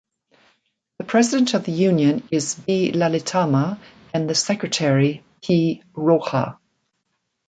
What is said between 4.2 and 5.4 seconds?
the secretary